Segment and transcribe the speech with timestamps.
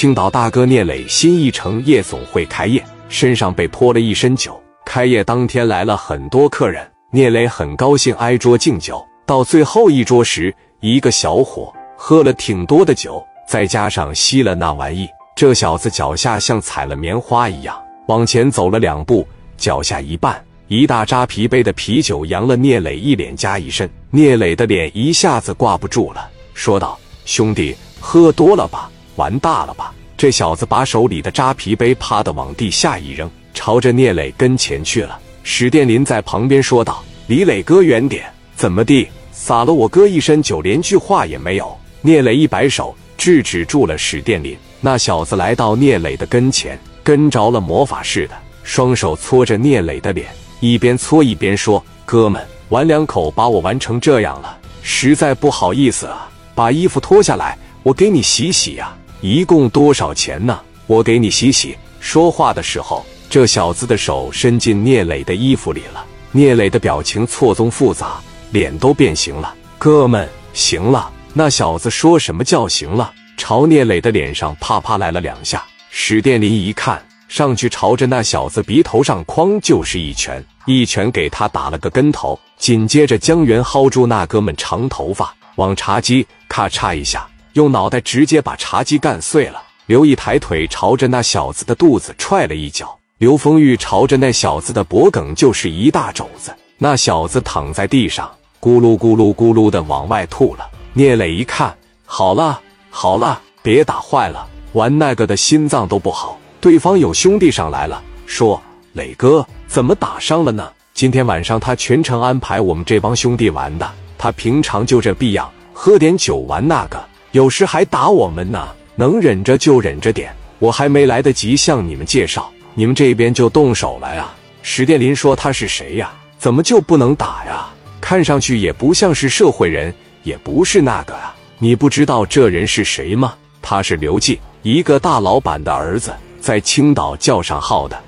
[0.00, 4.58] 青岛大哥聂磊新一城夜总会开业，身上被泼了一身酒。
[4.82, 9.06] 开业当天来了很多客人，聂磊很高兴挨桌敬酒。
[9.26, 19.28] 到最后一桌时，一个小伙喝了挺多的酒，再加上吸了那玩意，这小子脚下像踩了棉花一样，往前走了两步，
[19.58, 20.34] 脚下一绊，
[20.68, 23.86] 一大扎啤杯的啤酒扬了聂磊一脸加一身。
[24.10, 29.92] 聂磊的脸一下子挂不住了，说道：“兄弟，喝多了吧？”玩大了吧！
[30.16, 35.18] 这小子把手里的扎啤杯啪的往地下一扔，朝着聂磊跟前去了。
[35.42, 39.08] 史殿林在旁边说道：“李磊哥远点，怎么地？
[39.32, 44.56] 洒了我哥一身酒，连句话也没有。”聂磊一摆手，制止住了史殿林。
[44.80, 50.28] 那小子来到聂磊的跟前，跟着了魔法似的，双手搓着聂磊的脸，
[50.60, 56.28] 一边搓一边说：“哥们，玩两口把我玩成这样了，实在不好意思啊！
[56.54, 60.58] 把衣服脱下来，我给你洗洗呀。”一共多少钱呢？
[60.86, 61.76] 我给你洗洗。
[62.00, 66.02] 说话的时候，这小子的手伸进聂磊的衣服里了。
[66.32, 68.18] 聂磊的表情错综复杂，
[68.50, 69.54] 脸都变形了。
[69.78, 71.10] 哥们，行了。
[71.34, 73.12] 那小子说什么叫行了？
[73.36, 75.62] 朝聂磊的脸上啪啪来了两下。
[75.90, 82.40] 史殿林一看，上去朝着那小子鼻头上哐就是一拳，一拳给他打了个跟头。
[82.56, 87.28] 紧接着，江源薅住那哥们长头发，往茶几咔嚓一下。
[87.60, 89.62] 用脑袋直接把茶几干碎了。
[89.84, 96.54] 刘毅抬腿朝着那小子的肚子踹了一脚，刘丰玉朝着那小子的脖梗就是一大肘子。
[96.78, 98.30] 那小子躺在地上，
[98.62, 100.66] 咕噜咕噜咕噜的往外吐了。
[100.94, 102.58] 聂磊一看，好了
[102.88, 106.38] 好了，别打坏了，玩那个的心脏都不好。
[106.62, 108.58] 对方有兄弟上来了，说
[108.94, 110.66] ：“磊哥怎么打伤了呢？
[110.94, 113.86] 今天晚上他全程安排我们这帮兄弟玩的，
[114.16, 116.98] 他平常就这逼样，喝点酒玩那个。”
[117.32, 120.34] 有时还打我们呢，能忍着就忍着点。
[120.58, 124.28] 我还没来得及向你们介绍，你们这边就动手了呀？
[124.62, 126.12] 史殿林说：“他是谁呀？
[126.38, 127.68] 怎么就不能打呀？
[128.00, 131.34] 看上去也不像是社会人，也不是那个啊。
[131.58, 133.34] 你不知道这人是谁吗？
[133.62, 137.98] 他是刘进，一个大老板的儿子，在青岛叫上号的。”